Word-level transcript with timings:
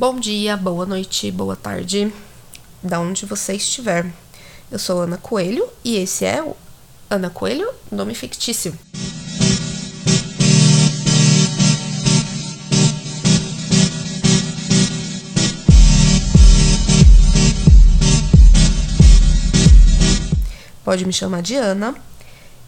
Bom 0.00 0.18
dia, 0.18 0.56
boa 0.56 0.86
noite, 0.86 1.30
boa 1.30 1.54
tarde, 1.54 2.10
da 2.82 2.98
onde 2.98 3.26
você 3.26 3.52
estiver. 3.52 4.10
Eu 4.70 4.78
sou 4.78 5.02
Ana 5.02 5.18
Coelho 5.18 5.68
e 5.84 5.96
esse 5.96 6.24
é 6.24 6.42
o 6.42 6.56
Ana 7.10 7.28
Coelho, 7.28 7.70
nome 7.92 8.14
fictício. 8.14 8.72
Pode 20.82 21.04
me 21.04 21.12
chamar 21.12 21.42
de 21.42 21.56
Ana. 21.56 21.94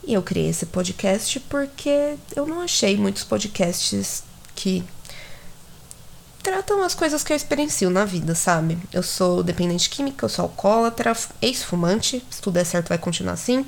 E 0.07 0.13
eu 0.13 0.23
criei 0.23 0.51
esse 0.51 0.67
podcast 0.67 1.41
porque 1.41 2.17
eu 2.37 2.45
não 2.45 2.61
achei 2.61 2.95
muitos 2.99 3.25
podcasts 3.25 4.23
que 4.55 4.85
tratam 6.43 6.83
as 6.83 6.95
coisas 6.95 7.23
que 7.23 7.33
eu 7.33 7.37
experiencio 7.37 7.89
na 7.89 8.05
vida, 8.05 8.35
sabe? 8.35 8.77
Eu 8.93 9.03
sou 9.03 9.43
dependente 9.43 9.89
química, 9.89 10.25
eu 10.25 10.29
sou 10.29 10.45
alcoólatra, 10.45 11.17
ex-fumante, 11.41 12.25
se 12.29 12.43
tudo 12.43 12.55
der 12.55 12.67
certo 12.67 12.89
vai 12.89 12.99
continuar 12.99 13.35
assim. 13.35 13.65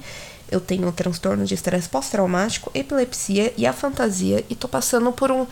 Eu 0.51 0.61
tenho 0.61 0.91
transtorno 0.93 1.45
de 1.45 1.55
estresse 1.55 1.89
pós-traumático, 1.89 2.71
epilepsia 2.75 3.55
e 3.57 3.67
a 3.67 3.73
fantasia 3.73 4.45
e 4.49 4.55
tô 4.55 4.69
passando 4.69 5.11
por 5.13 5.31
um 5.31 5.47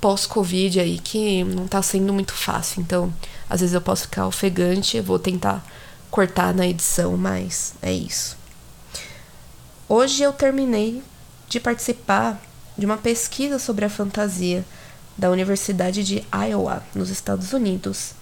pós-covid 0.00 0.80
aí 0.80 0.98
que 0.98 1.44
não 1.44 1.66
tá 1.66 1.82
sendo 1.82 2.12
muito 2.12 2.32
fácil. 2.32 2.80
Então, 2.80 3.12
às 3.50 3.60
vezes 3.60 3.74
eu 3.74 3.80
posso 3.80 4.02
ficar 4.02 4.26
ofegante, 4.26 5.00
vou 5.00 5.18
tentar 5.18 5.64
cortar 6.10 6.54
na 6.54 6.66
edição, 6.66 7.16
mas 7.16 7.74
é 7.82 7.92
isso. 7.92 8.36
Hoje 9.88 10.22
eu 10.22 10.32
terminei 10.32 11.02
de 11.48 11.58
participar 11.58 12.40
de 12.76 12.86
uma 12.86 12.96
pesquisa 12.96 13.58
sobre 13.58 13.84
a 13.84 13.90
fantasia 13.90 14.64
da 15.18 15.30
Universidade 15.30 16.04
de 16.04 16.24
Iowa, 16.32 16.82
nos 16.94 17.10
Estados 17.10 17.52
Unidos. 17.52 18.12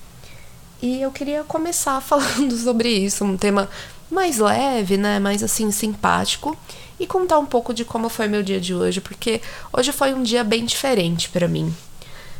E 0.81 1.03
eu 1.03 1.13
queria 1.13 1.45
começar 1.45 2.01
falando 2.03 2.57
sobre 2.57 2.89
isso, 2.89 3.25
um 3.25 3.37
tema 3.37 3.69
mais 4.11 4.39
leve, 4.39 4.97
né, 4.97 5.19
mais 5.19 5.43
assim 5.43 5.71
simpático 5.71 6.57
e 6.99 7.07
contar 7.07 7.39
um 7.39 7.47
pouco 7.47 7.75
de 7.75 7.85
como 7.85 8.09
foi 8.09 8.29
meu 8.29 8.43
dia 8.43 8.61
de 8.61 8.75
hoje, 8.75 9.01
porque 9.01 9.43
hoje 9.73 9.93
foi 9.93 10.15
um 10.15 10.23
dia 10.23 10.43
bem 10.43 10.65
diferente 10.65 11.29
para 11.29 11.47
mim. 11.47 11.75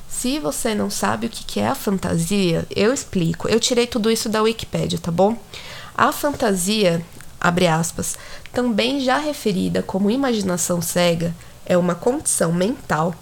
Se 0.09 0.39
você 0.39 0.75
não 0.75 0.89
sabe 0.89 1.27
o 1.27 1.31
que 1.31 1.61
é 1.61 1.69
a 1.69 1.75
fantasia, 1.75 2.65
eu 2.75 2.95
explico. 2.95 3.49
Eu 3.49 3.61
tirei 3.61 3.87
tudo 3.87 4.11
isso 4.11 4.29
da 4.29 4.41
Wikipedia, 4.41 4.99
tá 4.99 5.11
bom? 5.11 5.37
A 5.95 6.11
fantasia, 6.11 7.05
abre 7.39 7.67
aspas, 7.67 8.17
também 8.53 9.01
já 9.01 9.19
referida 9.19 9.83
como 9.83 10.11
imaginação 10.11 10.81
cega, 10.81 11.35
é 11.67 11.77
uma 11.77 11.95
condição 11.95 12.53
mental 12.53 13.15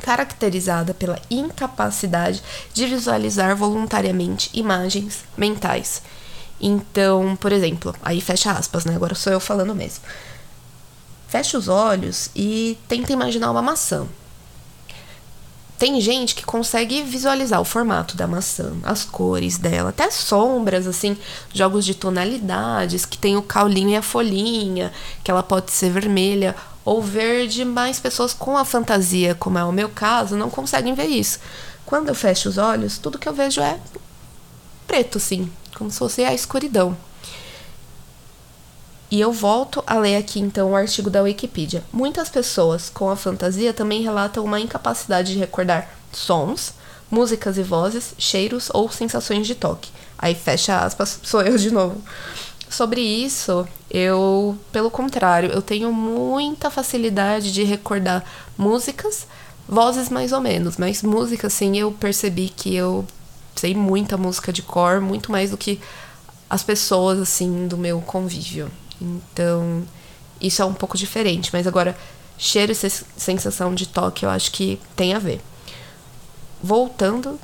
caracterizada 0.00 0.94
pela 0.94 1.20
incapacidade 1.30 2.42
de 2.72 2.86
visualizar 2.86 3.54
voluntariamente 3.56 4.50
imagens 4.52 5.24
mentais. 5.36 6.02
Então, 6.60 7.36
por 7.36 7.52
exemplo, 7.52 7.94
aí 8.02 8.20
fecha 8.20 8.52
aspas, 8.52 8.84
né? 8.84 8.94
Agora 8.94 9.14
sou 9.14 9.32
eu 9.32 9.40
falando 9.40 9.74
mesmo. 9.74 10.04
Fecha 11.28 11.56
os 11.56 11.68
olhos 11.68 12.28
e 12.34 12.76
tenta 12.88 13.12
imaginar 13.12 13.50
uma 13.50 13.62
maçã. 13.62 14.06
Tem 15.78 15.98
gente 15.98 16.34
que 16.34 16.44
consegue 16.44 17.02
visualizar 17.02 17.58
o 17.58 17.64
formato 17.64 18.14
da 18.14 18.26
maçã, 18.26 18.74
as 18.82 19.02
cores 19.02 19.56
dela, 19.56 19.88
até 19.88 20.10
sombras, 20.10 20.86
assim, 20.86 21.16
jogos 21.54 21.86
de 21.86 21.94
tonalidades, 21.94 23.06
que 23.06 23.16
tem 23.16 23.34
o 23.38 23.42
caulinho 23.42 23.88
e 23.88 23.96
a 23.96 24.02
folhinha, 24.02 24.92
que 25.24 25.30
ela 25.30 25.42
pode 25.42 25.70
ser 25.70 25.88
vermelha 25.88 26.54
ou 26.84 27.02
verde, 27.02 27.64
mas 27.64 28.00
pessoas 28.00 28.32
com 28.32 28.56
a 28.56 28.64
fantasia, 28.64 29.34
como 29.34 29.58
é 29.58 29.64
o 29.64 29.72
meu 29.72 29.88
caso, 29.88 30.36
não 30.36 30.50
conseguem 30.50 30.94
ver 30.94 31.06
isso. 31.06 31.38
Quando 31.84 32.08
eu 32.08 32.14
fecho 32.14 32.48
os 32.48 32.58
olhos, 32.58 32.98
tudo 32.98 33.18
que 33.18 33.28
eu 33.28 33.34
vejo 33.34 33.60
é 33.60 33.78
preto, 34.86 35.20
sim, 35.20 35.50
como 35.76 35.90
se 35.90 35.98
fosse 35.98 36.24
a 36.24 36.34
escuridão. 36.34 36.96
E 39.10 39.20
eu 39.20 39.32
volto 39.32 39.82
a 39.86 39.98
ler 39.98 40.16
aqui 40.16 40.38
então 40.38 40.70
o 40.70 40.76
artigo 40.76 41.10
da 41.10 41.22
Wikipedia. 41.22 41.82
Muitas 41.92 42.28
pessoas 42.28 42.88
com 42.88 43.10
a 43.10 43.16
fantasia 43.16 43.72
também 43.74 44.02
relatam 44.02 44.44
uma 44.44 44.60
incapacidade 44.60 45.32
de 45.32 45.38
recordar 45.38 45.90
sons, 46.12 46.74
músicas 47.10 47.58
e 47.58 47.62
vozes, 47.62 48.14
cheiros 48.16 48.70
ou 48.72 48.88
sensações 48.90 49.48
de 49.48 49.56
toque. 49.56 49.90
Aí 50.16 50.34
fecha 50.34 50.78
aspas, 50.78 51.18
sou 51.24 51.42
eu 51.42 51.56
de 51.58 51.72
novo. 51.72 52.00
Sobre 52.70 53.00
isso, 53.00 53.66
eu, 53.90 54.56
pelo 54.70 54.92
contrário, 54.92 55.50
eu 55.50 55.60
tenho 55.60 55.92
muita 55.92 56.70
facilidade 56.70 57.52
de 57.52 57.64
recordar 57.64 58.24
músicas, 58.56 59.26
vozes 59.68 60.08
mais 60.08 60.30
ou 60.30 60.40
menos, 60.40 60.76
mas 60.76 61.02
música, 61.02 61.48
assim, 61.48 61.76
eu 61.76 61.90
percebi 61.90 62.48
que 62.48 62.72
eu 62.72 63.04
sei 63.56 63.74
muita 63.74 64.16
música 64.16 64.52
de 64.52 64.62
cor, 64.62 65.00
muito 65.00 65.32
mais 65.32 65.50
do 65.50 65.56
que 65.56 65.80
as 66.48 66.62
pessoas, 66.62 67.18
assim, 67.18 67.66
do 67.66 67.76
meu 67.76 68.00
convívio. 68.00 68.70
Então, 69.02 69.82
isso 70.40 70.62
é 70.62 70.64
um 70.64 70.72
pouco 70.72 70.96
diferente, 70.96 71.50
mas 71.52 71.66
agora, 71.66 71.98
cheiro 72.38 72.70
e 72.70 72.74
sensação 72.74 73.74
de 73.74 73.88
toque 73.88 74.24
eu 74.24 74.30
acho 74.30 74.52
que 74.52 74.78
tem 74.94 75.12
a 75.12 75.18
ver. 75.18 75.40
Voltando 76.62 77.36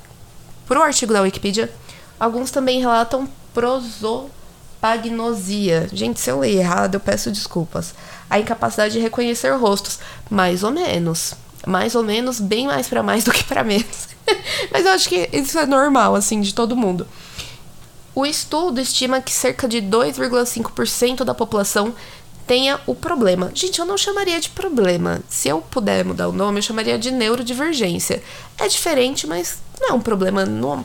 para 0.69 0.79
o 0.79 0.85
artigo 0.85 1.13
da 1.13 1.23
Wikipedia, 1.23 1.73
alguns 2.21 2.53
também 2.53 2.79
relatam 2.79 3.29
proso 3.53 4.31
Pagnosia. 4.87 5.89
Gente, 5.93 6.21
se 6.21 6.31
eu 6.31 6.39
ler 6.39 6.59
errado, 6.59 6.95
eu 6.95 7.01
peço 7.01 7.29
desculpas. 7.33 7.93
A 8.31 8.39
incapacidade 8.39 8.93
de 8.93 9.01
reconhecer 9.01 9.51
rostos. 9.57 9.99
Mais 10.31 10.63
ou 10.63 10.71
menos. 10.71 11.35
Mais 11.67 11.97
ou 11.97 12.05
menos, 12.05 12.39
bem 12.39 12.69
mais 12.69 12.87
para 12.87 13.03
mais 13.03 13.25
do 13.25 13.33
que 13.33 13.43
para 13.43 13.65
menos. 13.65 14.09
Mas 14.71 14.87
eu 14.87 14.93
acho 14.93 15.09
que 15.09 15.29
isso 15.33 15.59
é 15.59 15.67
normal, 15.67 16.15
assim, 16.15 16.41
de 16.41 16.55
todo 16.55 16.77
mundo. 16.77 17.05
O 18.15 18.25
estudo 18.25 18.81
estima 18.81 19.21
que 19.21 19.33
cerca 19.33 19.67
de 19.67 19.79
2,5% 19.79 21.25
da 21.25 21.35
população 21.35 21.93
tenha 22.47 22.79
o 22.87 22.95
problema. 22.95 23.51
Gente, 23.53 23.81
eu 23.81 23.87
não 23.87 23.99
chamaria 23.99 24.41
de 24.41 24.51
problema. 24.51 25.21
Se 25.29 25.49
eu 25.49 25.61
puder 25.61 26.05
mudar 26.05 26.29
o 26.29 26.33
nome, 26.33 26.61
eu 26.61 26.63
chamaria 26.63 26.97
de 26.97 27.11
neurodivergência. 27.11 28.23
É 28.57 28.69
diferente, 28.69 29.27
mas 29.27 29.59
não 29.81 29.89
é 29.89 29.93
um 29.95 30.01
problema. 30.01 30.47
Não, 30.47 30.85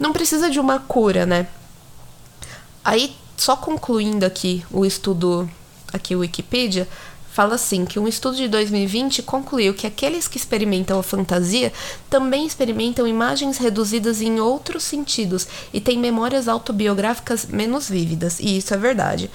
não 0.00 0.10
precisa 0.10 0.48
de 0.48 0.58
uma 0.58 0.78
cura, 0.78 1.26
né? 1.26 1.46
Aí 2.82 3.14
só 3.42 3.56
concluindo 3.56 4.24
aqui 4.24 4.64
o 4.70 4.86
estudo, 4.86 5.50
aqui 5.92 6.14
o 6.14 6.20
Wikipedia, 6.20 6.86
fala 7.32 7.56
assim 7.56 7.84
que 7.84 7.98
um 7.98 8.06
estudo 8.06 8.36
de 8.36 8.46
2020 8.46 9.20
concluiu 9.22 9.74
que 9.74 9.84
aqueles 9.84 10.28
que 10.28 10.36
experimentam 10.36 10.96
a 10.96 11.02
fantasia 11.02 11.72
também 12.08 12.46
experimentam 12.46 13.04
imagens 13.04 13.58
reduzidas 13.58 14.20
em 14.20 14.38
outros 14.38 14.84
sentidos 14.84 15.48
e 15.72 15.80
têm 15.80 15.98
memórias 15.98 16.46
autobiográficas 16.46 17.46
menos 17.46 17.88
vívidas. 17.88 18.38
E 18.38 18.58
isso 18.58 18.74
é 18.74 18.76
verdade. 18.76 19.28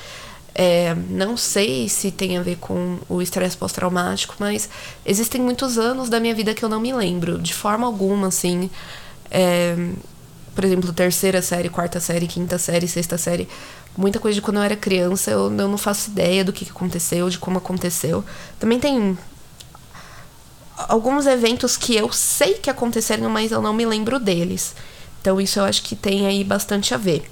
É, 0.56 0.96
não 1.10 1.36
sei 1.36 1.90
se 1.90 2.10
tem 2.10 2.38
a 2.38 2.42
ver 2.42 2.60
com 2.62 2.98
o 3.10 3.22
estresse 3.22 3.58
pós-traumático, 3.58 4.36
mas 4.40 4.70
existem 5.06 5.42
muitos 5.42 5.78
anos 5.78 6.08
da 6.08 6.18
minha 6.22 6.34
vida 6.34 6.54
que 6.54 6.64
eu 6.64 6.70
não 6.70 6.80
me 6.80 6.94
lembro, 6.94 7.38
de 7.38 7.54
forma 7.54 7.86
alguma, 7.86 8.28
assim. 8.28 8.70
É, 9.30 9.76
por 10.58 10.66
exemplo, 10.66 10.92
terceira 10.92 11.40
série, 11.40 11.70
quarta 11.70 12.00
série, 12.00 12.26
quinta 12.26 12.58
série, 12.58 12.88
sexta 12.88 13.16
série 13.16 13.48
muita 13.96 14.20
coisa 14.20 14.34
de 14.34 14.42
quando 14.42 14.58
eu 14.58 14.64
era 14.64 14.76
criança, 14.76 15.30
eu, 15.30 15.52
eu 15.56 15.68
não 15.68 15.78
faço 15.78 16.10
ideia 16.10 16.44
do 16.44 16.52
que 16.52 16.68
aconteceu, 16.68 17.30
de 17.30 17.38
como 17.38 17.60
aconteceu. 17.60 18.24
Também 18.60 18.80
tem 18.80 19.16
alguns 20.76 21.28
eventos 21.28 21.78
que 21.78 21.96
eu 21.96 22.12
sei 22.12 22.56
que 22.56 22.72
aconteceram, 22.72 23.30
mas 23.30 23.52
eu 23.52 23.62
não 23.62 23.72
me 23.72 23.86
lembro 23.86 24.20
deles. 24.20 24.76
Então 25.22 25.40
isso 25.40 25.60
eu 25.60 25.64
acho 25.64 25.84
que 25.84 25.96
tem 25.96 26.26
aí 26.26 26.44
bastante 26.44 26.92
a 26.96 26.98
ver. 26.98 27.30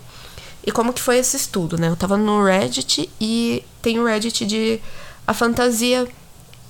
E 0.63 0.71
como 0.71 0.93
que 0.93 1.01
foi 1.01 1.17
esse 1.17 1.35
estudo, 1.35 1.77
né? 1.77 1.89
Eu 1.89 1.95
tava 1.95 2.15
no 2.15 2.43
Reddit 2.43 3.09
e 3.19 3.63
tem 3.81 3.99
o 3.99 4.05
Reddit 4.05 4.45
de 4.45 4.79
a 5.25 5.33
fantasia 5.33 6.07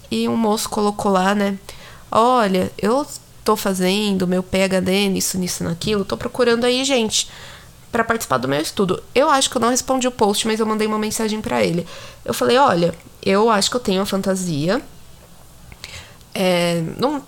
e 0.09 0.27
um 0.27 0.37
moço 0.37 0.69
colocou 0.69 1.11
lá, 1.11 1.35
né? 1.35 1.57
Olha, 2.11 2.71
eu 2.77 3.05
tô 3.45 3.55
fazendo 3.55 4.27
meu 4.27 4.41
PhD 4.41 5.07
nisso, 5.07 5.37
nisso, 5.37 5.63
naquilo, 5.63 6.03
tô 6.03 6.17
procurando 6.17 6.65
aí 6.65 6.83
gente 6.83 7.29
para 7.91 8.03
participar 8.03 8.39
do 8.39 8.47
meu 8.47 8.59
estudo. 8.59 9.01
Eu 9.13 9.29
acho 9.29 9.49
que 9.49 9.55
eu 9.55 9.61
não 9.61 9.69
respondi 9.69 10.05
o 10.07 10.11
post, 10.11 10.45
mas 10.47 10.59
eu 10.59 10.65
mandei 10.65 10.85
uma 10.85 10.97
mensagem 10.99 11.39
para 11.39 11.63
ele. 11.63 11.87
Eu 12.25 12.33
falei: 12.33 12.57
olha, 12.57 12.93
eu 13.23 13.49
acho 13.49 13.69
que 13.69 13.77
eu 13.77 13.79
tenho 13.79 13.99
uma 13.99 14.05
fantasia. 14.05 14.81
É, 16.33 16.83
num, 16.97 17.21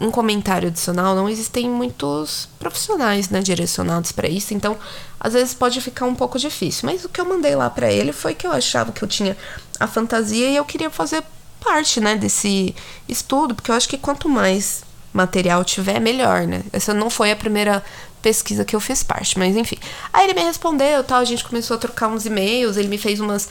um 0.00 0.10
comentário 0.10 0.68
adicional, 0.68 1.14
não 1.14 1.28
existem 1.28 1.68
muitos 1.68 2.48
profissionais 2.58 3.28
né, 3.28 3.42
direcionados 3.42 4.12
para 4.12 4.26
isso, 4.26 4.54
então 4.54 4.78
às 5.18 5.34
vezes 5.34 5.52
pode 5.52 5.78
ficar 5.82 6.06
um 6.06 6.14
pouco 6.14 6.38
difícil. 6.38 6.88
Mas 6.88 7.04
o 7.04 7.08
que 7.10 7.20
eu 7.20 7.26
mandei 7.26 7.54
lá 7.54 7.68
para 7.68 7.92
ele 7.92 8.12
foi 8.12 8.34
que 8.34 8.46
eu 8.46 8.52
achava 8.52 8.92
que 8.92 9.02
eu 9.02 9.08
tinha 9.08 9.36
a 9.78 9.86
fantasia 9.86 10.48
e 10.48 10.56
eu 10.56 10.64
queria 10.64 10.88
fazer 10.88 11.22
parte 11.62 12.00
né, 12.00 12.16
desse 12.16 12.74
estudo, 13.06 13.54
porque 13.54 13.70
eu 13.70 13.74
acho 13.74 13.88
que 13.88 13.98
quanto 13.98 14.26
mais 14.26 14.82
material 15.12 15.64
tiver, 15.64 16.00
melhor, 16.00 16.46
né? 16.46 16.62
Essa 16.72 16.94
não 16.94 17.10
foi 17.10 17.30
a 17.30 17.36
primeira 17.36 17.82
pesquisa 18.22 18.64
que 18.64 18.76
eu 18.76 18.80
fiz 18.80 19.02
parte, 19.02 19.38
mas 19.38 19.56
enfim. 19.56 19.76
Aí 20.12 20.24
ele 20.24 20.34
me 20.34 20.42
respondeu, 20.42 21.02
tal, 21.02 21.20
a 21.20 21.24
gente 21.24 21.44
começou 21.44 21.76
a 21.76 21.78
trocar 21.78 22.08
uns 22.08 22.26
e-mails, 22.26 22.76
ele 22.76 22.88
me 22.88 22.98
fez 22.98 23.18
umas 23.20 23.48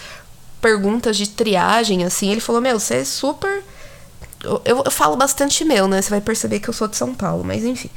perguntas 0.61 1.17
de 1.17 1.27
triagem, 1.27 2.03
assim, 2.03 2.31
ele 2.31 2.41
falou, 2.41 2.61
meu, 2.61 2.79
você 2.79 2.95
é 2.95 3.05
super... 3.05 3.63
Eu, 4.41 4.61
eu, 4.85 4.91
falo 4.91 5.17
bastante 5.17 5.65
meu, 5.65 5.85
né? 5.85 6.01
Você 6.01 6.09
vai 6.09 6.21
perceber 6.21 6.61
que 6.61 6.69
eu 6.69 6.73
sou 6.73 6.87
de 6.87 6.95
São 6.95 7.13
Paulo, 7.13 7.43
mas 7.43 7.65
enfim. 7.65 7.89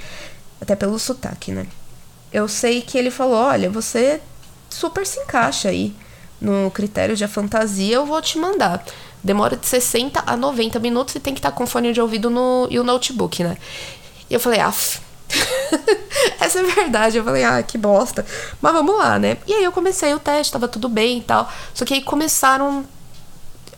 até 0.61 0.75
pelo 0.75 0.99
sotaque, 0.99 1.53
né? 1.53 1.69
Eu 2.33 2.49
sei 2.49 2.81
que 2.81 2.97
ele 2.97 3.11
falou: 3.11 3.37
olha, 3.37 3.69
você 3.69 4.21
super 4.71 5.07
se 5.07 5.21
encaixa 5.21 5.69
aí 5.69 5.95
no 6.41 6.71
critério 6.71 7.15
de 7.15 7.27
fantasia, 7.29 7.97
eu 7.97 8.07
vou 8.07 8.21
te 8.23 8.39
mandar. 8.39 8.85
Demora 9.23 9.57
de 9.57 9.67
60 9.67 10.23
a 10.27 10.37
90 10.37 10.79
minutos 10.81 11.15
e 11.15 11.21
tem 11.21 11.33
que 11.33 11.39
estar 11.39 11.51
tá 11.51 11.57
com 11.57 11.67
fone 11.67 11.93
de 11.93 12.01
ouvido 12.01 12.29
no, 12.29 12.67
e 12.71 12.79
o 12.79 12.85
notebook, 12.85 13.45
né? 13.45 13.57
E 14.29 14.35
eu 14.35 14.41
falei, 14.41 14.61
ah, 14.61 14.73
essa 16.41 16.59
é 16.59 16.63
verdade. 16.63 17.19
Eu 17.19 17.25
falei, 17.25 17.45
ah, 17.45 17.63
que 17.63 17.79
bosta. 17.79 18.27
Mas 18.61 18.73
vamos 18.73 18.97
lá, 18.97 19.19
né? 19.19 19.39
E 19.47 19.53
aí 19.53 19.65
eu 19.65 19.73
comecei 19.73 20.13
o 20.15 20.19
teste, 20.19 20.53
tava 20.53 20.69
tudo 20.69 20.89
bem 20.89 21.19
e 21.19 21.23
tal. 21.23 21.51
Só 21.75 21.85
que 21.85 21.95
aí 21.95 22.03
começaram. 22.03 22.85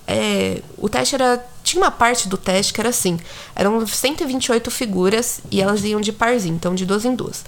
É, 0.06 0.62
o 0.78 0.88
teste 0.88 1.14
era. 1.14 1.44
Tinha 1.62 1.82
uma 1.82 1.90
parte 1.90 2.28
do 2.28 2.36
teste 2.36 2.72
que 2.72 2.80
era 2.80 2.90
assim: 2.90 3.18
eram 3.54 3.86
128 3.86 4.70
figuras 4.70 5.40
e 5.50 5.60
elas 5.60 5.84
iam 5.84 6.00
de 6.00 6.12
parzinho, 6.12 6.54
então 6.54 6.74
de 6.74 6.84
duas 6.84 7.04
em 7.04 7.14
duas. 7.14 7.44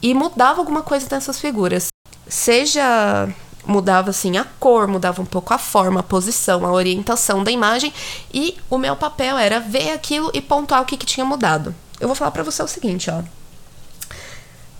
E 0.00 0.14
mudava 0.14 0.60
alguma 0.60 0.82
coisa 0.82 1.08
dessas 1.08 1.40
figuras. 1.40 1.88
Seja 2.26 3.28
mudava 3.68 4.08
assim 4.08 4.38
a 4.38 4.44
cor, 4.58 4.88
mudava 4.88 5.20
um 5.20 5.26
pouco 5.26 5.52
a 5.52 5.58
forma, 5.58 6.00
a 6.00 6.02
posição, 6.02 6.64
a 6.64 6.72
orientação 6.72 7.44
da 7.44 7.50
imagem 7.50 7.92
e 8.32 8.56
o 8.70 8.78
meu 8.78 8.96
papel 8.96 9.36
era 9.36 9.60
ver 9.60 9.92
aquilo 9.92 10.30
e 10.32 10.40
pontuar 10.40 10.80
o 10.80 10.86
que, 10.86 10.96
que 10.96 11.04
tinha 11.04 11.26
mudado. 11.26 11.74
Eu 12.00 12.08
vou 12.08 12.16
falar 12.16 12.30
para 12.30 12.42
você 12.42 12.62
o 12.62 12.66
seguinte, 12.66 13.10
ó. 13.10 13.22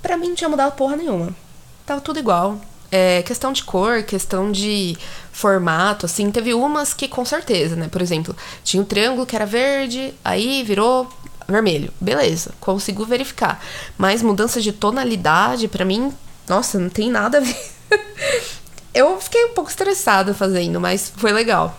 Pra 0.01 0.17
mim 0.17 0.29
não 0.29 0.35
tinha 0.35 0.49
mudado 0.49 0.75
porra 0.75 0.97
nenhuma. 0.97 1.37
Tava 1.85 2.01
tudo 2.01 2.19
igual. 2.19 2.59
É, 2.91 3.23
questão 3.23 3.53
de 3.53 3.63
cor, 3.63 4.03
questão 4.03 4.51
de 4.51 4.97
formato, 5.31 6.07
assim, 6.07 6.31
teve 6.31 6.55
umas 6.55 6.95
que 6.95 7.07
com 7.07 7.23
certeza, 7.27 7.77
né? 7.77 7.89
Por 7.89 8.01
exemplo, 8.01 8.35
tinha 8.65 8.83
um 8.83 8.87
triângulo 8.87 9.27
que 9.27 9.37
era 9.37 9.45
verde, 9.45 10.15
aí 10.25 10.63
virou 10.63 11.07
vermelho. 11.47 11.93
Beleza, 12.01 12.53
consigo 12.59 13.05
verificar. 13.05 13.63
Mas 13.99 14.23
mudança 14.23 14.63
de 14.63 14.73
tonalidade, 14.73 15.69
para 15.69 15.85
mim, 15.85 16.11
nossa, 16.49 16.79
não 16.79 16.89
tem 16.89 17.11
nada 17.11 17.37
a 17.37 17.41
ver. 17.43 17.71
eu 18.95 19.21
fiquei 19.21 19.45
um 19.47 19.55
pouco 19.55 19.71
estressada 19.71 20.35
fazendo, 20.35 20.81
mas 20.81 21.13
foi 21.17 21.33
legal. 21.33 21.79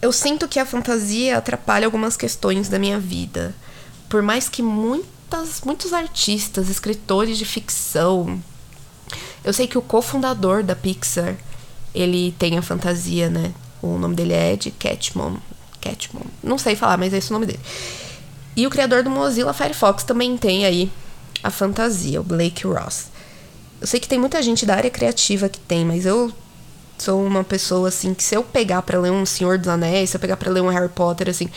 Eu 0.00 0.12
sinto 0.12 0.46
que 0.46 0.58
a 0.58 0.66
fantasia 0.66 1.38
atrapalha 1.38 1.86
algumas 1.86 2.16
questões 2.16 2.68
da 2.68 2.78
minha 2.78 2.98
vida. 2.98 3.54
Por 4.08 4.22
mais 4.22 4.48
que 4.48 4.62
muitas, 4.62 5.62
muitos 5.62 5.92
artistas, 5.92 6.68
escritores 6.68 7.38
de 7.38 7.44
ficção. 7.44 8.40
Eu 9.42 9.52
sei 9.52 9.66
que 9.66 9.78
o 9.78 9.82
cofundador 9.82 10.62
da 10.62 10.76
Pixar, 10.76 11.36
ele 11.94 12.34
tem 12.38 12.58
a 12.58 12.62
fantasia, 12.62 13.30
né? 13.30 13.52
O 13.80 13.98
nome 13.98 14.14
dele 14.14 14.32
é 14.32 14.52
Ed 14.52 14.70
Catmull. 14.72 15.38
Catmull. 15.80 16.26
Não 16.42 16.58
sei 16.58 16.76
falar, 16.76 16.96
mas 16.96 17.14
é 17.14 17.18
esse 17.18 17.30
o 17.30 17.32
nome 17.32 17.46
dele. 17.46 17.60
E 18.56 18.66
o 18.66 18.70
criador 18.70 19.02
do 19.02 19.10
Mozilla 19.10 19.52
Firefox 19.52 20.04
também 20.04 20.36
tem 20.36 20.64
aí 20.64 20.90
a 21.42 21.50
fantasia, 21.50 22.20
o 22.20 22.24
Blake 22.24 22.66
Ross. 22.66 23.06
Eu 23.80 23.86
sei 23.86 24.00
que 24.00 24.08
tem 24.08 24.18
muita 24.18 24.40
gente 24.42 24.64
da 24.64 24.74
área 24.74 24.90
criativa 24.90 25.48
que 25.48 25.60
tem, 25.60 25.84
mas 25.84 26.06
eu 26.06 26.32
sou 26.98 27.24
uma 27.24 27.44
pessoa 27.44 27.88
assim 27.88 28.14
que 28.14 28.24
se 28.24 28.34
eu 28.34 28.42
pegar 28.42 28.82
para 28.82 28.98
ler 28.98 29.10
um 29.10 29.26
Senhor 29.26 29.58
dos 29.58 29.68
Anéis, 29.68 30.10
se 30.10 30.16
eu 30.16 30.20
pegar 30.20 30.36
para 30.36 30.50
ler 30.50 30.62
um 30.62 30.68
Harry 30.68 30.88
Potter 30.88 31.28
assim, 31.28 31.48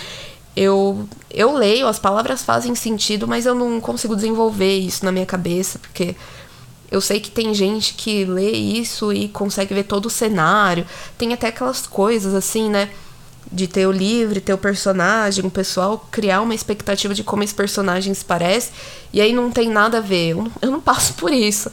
eu 0.56 1.08
eu 1.30 1.54
leio, 1.54 1.88
as 1.88 2.00
palavras 2.00 2.44
fazem 2.44 2.76
sentido, 2.76 3.28
mas 3.28 3.46
eu 3.46 3.56
não 3.56 3.80
consigo 3.80 4.16
desenvolver 4.16 4.78
isso 4.78 5.06
na 5.06 5.12
minha 5.12 5.26
cabeça, 5.26 5.80
porque 5.80 6.16
eu 6.92 7.00
sei 7.00 7.20
que 7.20 7.30
tem 7.30 7.54
gente 7.54 7.94
que 7.94 8.26
lê 8.26 8.52
isso 8.52 9.14
e 9.14 9.30
consegue 9.30 9.74
ver 9.74 9.84
todo 9.84 10.08
o 10.08 10.10
cenário. 10.10 10.86
Tem 11.18 11.34
até 11.34 11.48
aquelas 11.48 11.86
coisas 11.86 12.34
assim, 12.34 12.70
né? 12.70 12.90
De 13.52 13.68
ter 13.68 13.88
o 13.88 13.92
livro, 13.92 14.42
ter 14.42 14.54
o 14.54 14.58
personagem, 14.58 15.46
o 15.46 15.52
pessoal 15.52 16.08
criar 16.12 16.42
uma 16.42 16.56
expectativa 16.56 17.14
de 17.14 17.24
como 17.24 17.44
esse 17.44 17.54
personagem 17.54 18.14
se 18.14 18.26
parece, 18.26 18.72
e 19.14 19.22
aí 19.22 19.34
não 19.34 19.52
tem 19.52 19.70
nada 19.70 20.00
a 20.00 20.02
ver. 20.02 20.32
Eu 20.32 20.38
não, 20.44 20.52
eu 20.62 20.72
não 20.72 20.82
passo 20.82 21.14
por 21.14 21.32
isso. 21.32 21.72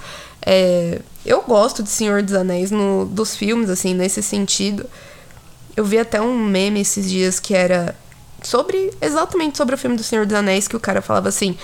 É, 0.49 1.01
eu 1.25 1.43
gosto 1.43 1.83
de 1.83 1.91
Senhor 1.91 2.23
dos 2.23 2.33
Anéis 2.33 2.71
no, 2.71 3.05
dos 3.05 3.35
filmes, 3.35 3.69
assim, 3.69 3.93
nesse 3.93 4.23
sentido. 4.23 4.89
Eu 5.77 5.85
vi 5.85 5.99
até 5.99 6.23
um 6.23 6.39
meme 6.39 6.81
esses 6.81 7.11
dias 7.11 7.41
que 7.41 7.53
era 7.53 7.97
sobre 8.43 8.93
exatamente 9.01 9.59
sobre 9.59 9.75
o 9.75 9.79
filme 9.79 9.97
do 9.97 10.05
Senhor 10.05 10.25
dos 10.25 10.37
Anéis 10.37 10.69
que 10.69 10.77
o 10.77 10.81
cara 10.81 11.03
falava 11.03 11.29
assim: 11.29 11.59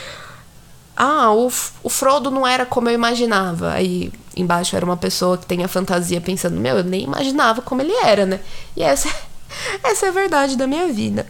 "Ah, 0.96 1.32
o, 1.32 1.46
o 1.82 1.88
Frodo 1.88 2.29
não 2.29 2.44
era 2.44 2.67
como 2.67 2.88
eu 2.88 2.94
imaginava". 2.94 3.70
Aí 3.73 4.12
embaixo 4.37 4.75
era 4.75 4.84
uma 4.84 4.96
pessoa 4.96 5.38
que 5.38 5.46
tem 5.46 5.62
a 5.62 5.69
fantasia 5.69 6.20
pensando: 6.20 6.58
"Meu, 6.58 6.79
eu 6.79 6.84
nem 6.84 7.05
imaginava 7.05 7.62
como 7.62 7.81
ele 7.82 7.94
era, 8.02 8.26
né?". 8.26 8.40
E 8.76 8.82
essa 8.82 9.08
essa 9.84 10.06
é 10.06 10.08
a 10.08 10.12
verdade 10.12 10.56
da 10.56 10.67
minha 10.67 10.93
vida. 10.93 11.26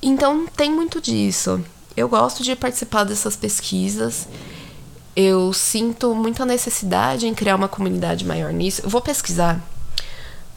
Então 0.00 0.46
tem 0.56 0.70
muito 0.70 1.00
disso. 1.00 1.60
Eu 1.96 2.08
gosto 2.08 2.44
de 2.44 2.54
participar 2.54 3.04
dessas 3.04 3.34
pesquisas 3.34 4.28
eu 5.16 5.50
sinto 5.54 6.14
muita 6.14 6.44
necessidade 6.44 7.26
em 7.26 7.34
criar 7.34 7.56
uma 7.56 7.68
comunidade 7.68 8.24
maior 8.24 8.52
nisso. 8.52 8.82
Eu 8.84 8.90
vou 8.90 9.00
pesquisar 9.00 9.58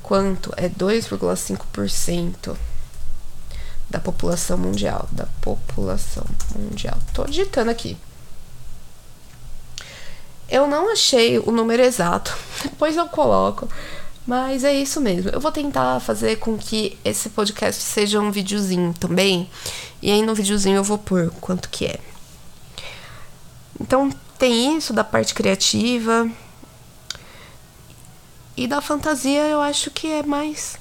quanto 0.04 0.54
é 0.58 0.68
2,5% 0.68 2.58
da 3.90 4.00
população 4.00 4.58
mundial, 4.58 5.08
da 5.14 5.28
população 5.42 6.26
mundial. 6.54 6.98
Tô 7.14 7.24
digitando 7.24 7.72
aqui. 7.72 7.98
Eu 10.50 10.68
não 10.68 10.92
achei 10.92 11.40
o 11.40 11.52
número 11.52 11.82
exato, 11.82 12.36
depois 12.62 12.98
eu 12.98 13.08
coloco. 13.08 13.70
Mas 14.28 14.64
é 14.64 14.74
isso 14.74 15.00
mesmo. 15.02 15.32
Eu 15.32 15.40
vou 15.40 15.52
tentar 15.52 16.00
fazer 16.02 16.36
com 16.36 16.56
que 16.56 17.00
esse 17.04 17.30
podcast 17.30 17.82
seja 17.82 18.20
um 18.20 18.30
videozinho 18.30 18.94
também. 18.94 19.50
E 20.04 20.12
aí 20.12 20.22
no 20.22 20.36
videozinho 20.36 20.76
eu 20.76 20.84
vou 20.84 21.00
pôr 21.00 21.32
quanto 21.40 21.68
que 21.70 21.86
é. 21.86 22.00
Então 23.80 24.12
tem 24.40 24.78
isso 24.78 24.94
da 24.94 25.04
parte 25.04 25.34
criativa. 25.34 26.28
E 28.56 28.66
da 28.66 28.82
fantasia 28.82 29.42
eu 29.44 29.62
acho 29.62 29.92
que 29.92 30.08
é 30.08 30.24
mais. 30.24 30.78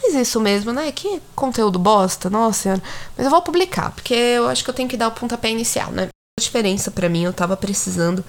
Mas 0.00 0.14
isso 0.14 0.40
mesmo, 0.40 0.72
né? 0.72 0.90
Que 0.92 1.20
conteúdo 1.34 1.78
bosta, 1.78 2.30
nossa 2.30 2.62
senhora. 2.62 2.82
Mas 3.16 3.26
eu 3.26 3.30
vou 3.30 3.42
publicar, 3.42 3.90
porque 3.90 4.14
eu 4.14 4.48
acho 4.48 4.62
que 4.62 4.70
eu 4.70 4.74
tenho 4.74 4.88
que 4.88 4.96
dar 4.96 5.08
o 5.08 5.12
pontapé 5.12 5.50
inicial, 5.50 5.90
né? 5.90 6.08
A 6.38 6.40
diferença 6.40 6.90
para 6.90 7.08
mim, 7.08 7.24
eu 7.24 7.32
tava 7.32 7.56
precisando 7.56 8.24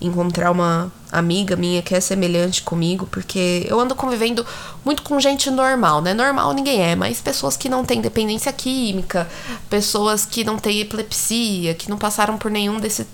encontrar 0.00 0.50
uma 0.50 0.90
amiga 1.12 1.54
minha 1.54 1.80
que 1.80 1.94
é 1.94 2.00
semelhante 2.00 2.62
comigo, 2.62 3.06
porque 3.06 3.64
eu 3.68 3.78
ando 3.78 3.94
convivendo 3.94 4.44
muito 4.84 5.02
com 5.02 5.20
gente 5.20 5.48
normal, 5.48 6.02
né? 6.02 6.12
Normal 6.12 6.52
ninguém 6.52 6.82
é, 6.82 6.96
mas 6.96 7.20
pessoas 7.20 7.56
que 7.56 7.68
não 7.68 7.84
têm 7.84 8.00
dependência 8.00 8.52
química, 8.52 9.28
pessoas 9.70 10.26
que 10.26 10.42
não 10.42 10.58
têm 10.58 10.80
epilepsia, 10.80 11.74
que 11.74 11.88
não 11.88 11.98
passaram 11.98 12.36
por 12.36 12.50
nenhum 12.50 12.80
desse 12.80 13.06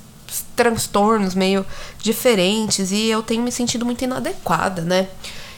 transtornos 0.55 1.35
meio 1.35 1.65
diferentes 2.03 2.91
e 2.91 3.07
eu 3.07 3.23
tenho 3.23 3.43
me 3.43 3.53
sentido 3.53 3.85
muito 3.85 4.03
inadequada, 4.03 4.83
né? 4.83 5.09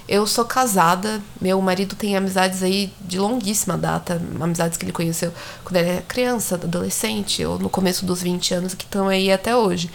Eu 0.08 0.26
sou 0.26 0.44
casada, 0.44 1.22
meu 1.40 1.60
marido 1.60 1.94
tem 1.94 2.16
amizades 2.16 2.62
aí 2.64 2.92
de 3.00 3.18
longuíssima 3.18 3.78
data, 3.78 4.20
amizades 4.40 4.76
que 4.76 4.84
ele 4.84 4.92
conheceu 4.92 5.32
quando 5.62 5.76
ele 5.76 5.88
era 5.88 6.02
criança, 6.02 6.56
adolescente, 6.56 7.44
ou 7.44 7.58
no 7.58 7.70
começo 7.70 8.04
dos 8.04 8.20
20 8.20 8.54
anos, 8.54 8.74
que 8.74 8.84
estão 8.84 9.06
aí 9.06 9.30
até 9.30 9.54
hoje. 9.54 9.88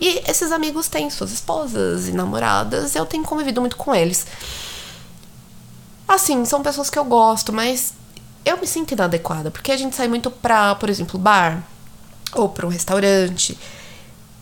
E 0.00 0.20
esses 0.28 0.50
amigos 0.50 0.88
têm 0.88 1.08
suas 1.10 1.30
esposas 1.30 2.08
e 2.08 2.12
namoradas, 2.12 2.96
eu 2.96 3.06
tenho 3.06 3.22
convivido 3.22 3.60
muito 3.60 3.76
com 3.76 3.94
eles. 3.94 4.26
Assim, 6.08 6.44
são 6.44 6.60
pessoas 6.60 6.90
que 6.90 6.98
eu 6.98 7.04
gosto, 7.04 7.52
mas 7.52 7.94
eu 8.44 8.58
me 8.58 8.66
sinto 8.66 8.94
inadequada, 8.94 9.50
porque 9.50 9.70
a 9.70 9.76
gente 9.76 9.94
sai 9.94 10.08
muito 10.08 10.28
pra, 10.28 10.74
por 10.74 10.90
exemplo, 10.90 11.20
bar, 11.20 11.62
ou 12.34 12.48
pra 12.48 12.66
um 12.66 12.70
restaurante. 12.70 13.56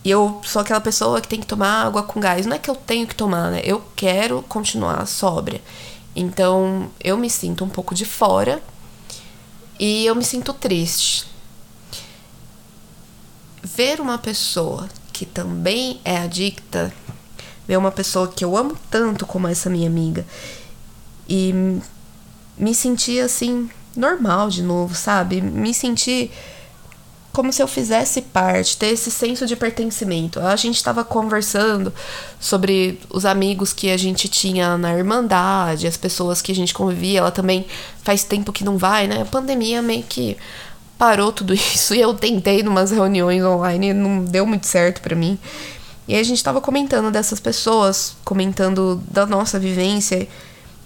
E 0.03 0.09
eu 0.09 0.41
sou 0.43 0.61
aquela 0.61 0.81
pessoa 0.81 1.21
que 1.21 1.27
tem 1.27 1.39
que 1.39 1.45
tomar 1.45 1.85
água 1.85 2.03
com 2.03 2.19
gás. 2.19 2.45
Não 2.45 2.55
é 2.55 2.59
que 2.59 2.69
eu 2.69 2.75
tenho 2.75 3.05
que 3.05 3.15
tomar, 3.15 3.51
né? 3.51 3.61
Eu 3.63 3.83
quero 3.95 4.41
continuar 4.43 5.05
sóbria. 5.05 5.61
Então 6.15 6.89
eu 6.99 7.17
me 7.17 7.29
sinto 7.29 7.63
um 7.63 7.69
pouco 7.69 7.93
de 7.93 8.05
fora 8.05 8.61
e 9.79 10.05
eu 10.05 10.15
me 10.15 10.23
sinto 10.23 10.53
triste. 10.53 11.25
Ver 13.63 14.01
uma 14.01 14.17
pessoa 14.17 14.89
que 15.13 15.25
também 15.25 16.01
é 16.03 16.17
adicta, 16.17 16.91
ver 17.67 17.77
uma 17.77 17.91
pessoa 17.91 18.27
que 18.27 18.43
eu 18.43 18.57
amo 18.57 18.75
tanto 18.89 19.25
como 19.25 19.47
essa 19.47 19.69
minha 19.69 19.87
amiga 19.87 20.25
e 21.29 21.79
me 22.57 22.73
sentir 22.73 23.21
assim 23.21 23.69
normal 23.95 24.49
de 24.49 24.63
novo, 24.63 24.95
sabe? 24.95 25.41
Me 25.41 25.73
sentir 25.73 26.31
como 27.31 27.51
se 27.53 27.61
eu 27.61 27.67
fizesse 27.67 28.21
parte, 28.21 28.75
ter 28.75 28.87
esse 28.87 29.09
senso 29.09 29.45
de 29.45 29.55
pertencimento. 29.55 30.39
A 30.39 30.55
gente 30.55 30.75
estava 30.75 31.03
conversando 31.03 31.93
sobre 32.39 32.99
os 33.09 33.25
amigos 33.25 33.71
que 33.71 33.89
a 33.89 33.97
gente 33.97 34.27
tinha 34.27 34.77
na 34.77 34.93
Irmandade, 34.93 35.87
as 35.87 35.95
pessoas 35.95 36.41
que 36.41 36.51
a 36.51 36.55
gente 36.55 36.73
convivia. 36.73 37.19
Ela 37.19 37.31
também 37.31 37.65
faz 38.03 38.23
tempo 38.23 38.51
que 38.51 38.65
não 38.65 38.77
vai, 38.77 39.07
né? 39.07 39.21
A 39.21 39.25
pandemia 39.25 39.81
meio 39.81 40.03
que 40.03 40.37
parou 40.97 41.31
tudo 41.31 41.53
isso 41.55 41.95
e 41.95 42.01
eu 42.01 42.13
tentei 42.13 42.61
numas 42.61 42.91
reuniões 42.91 43.43
online 43.43 43.93
não 43.93 44.23
deu 44.23 44.45
muito 44.45 44.67
certo 44.67 45.01
para 45.01 45.15
mim. 45.15 45.39
E 46.07 46.15
a 46.15 46.23
gente 46.23 46.37
estava 46.37 46.59
comentando 46.59 47.09
dessas 47.09 47.39
pessoas, 47.39 48.15
comentando 48.25 49.01
da 49.09 49.25
nossa 49.25 49.57
vivência 49.57 50.27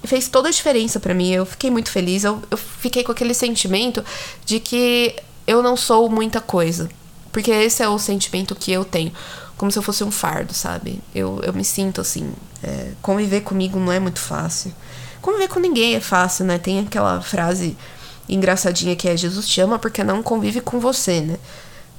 e 0.03 0.07
fez 0.07 0.27
toda 0.27 0.49
a 0.49 0.51
diferença 0.51 0.99
para 0.99 1.15
mim. 1.15 1.31
Eu 1.31 1.45
fiquei 1.45 1.71
muito 1.71 1.89
feliz. 1.89 2.23
Eu, 2.23 2.39
eu 2.51 2.57
fiquei 2.57 3.03
com 3.03 3.11
aquele 3.11 3.33
sentimento 3.33 4.05
de 4.45 4.59
que 4.59 5.15
eu 5.47 5.61
não 5.61 5.77
sou 5.77 6.09
muita 6.09 6.41
coisa 6.41 6.89
Porque 7.31 7.51
esse 7.51 7.83
é 7.83 7.89
o 7.89 7.99
sentimento 7.99 8.55
que 8.55 8.71
eu 8.71 8.85
tenho. 8.85 9.11
Como 9.57 9.71
se 9.71 9.77
eu 9.77 9.83
fosse 9.83 10.03
um 10.03 10.11
fardo, 10.11 10.53
sabe? 10.53 11.01
Eu, 11.13 11.41
eu 11.43 11.53
me 11.53 11.63
sinto 11.63 12.01
assim. 12.01 12.31
É, 12.63 12.91
conviver 13.01 13.41
comigo 13.41 13.79
não 13.79 13.91
é 13.91 13.99
muito 13.99 14.19
fácil. 14.19 14.73
Conviver 15.21 15.47
com 15.47 15.59
ninguém 15.59 15.95
é 15.95 15.99
fácil, 15.99 16.45
né? 16.45 16.57
Tem 16.57 16.79
aquela 16.79 17.21
frase 17.21 17.77
engraçadinha 18.27 18.95
que 18.95 19.07
é 19.07 19.15
Jesus 19.15 19.47
te 19.47 19.61
ama 19.61 19.77
porque 19.77 20.03
não 20.03 20.23
convive 20.23 20.61
com 20.61 20.79
você, 20.79 21.21
né? 21.21 21.37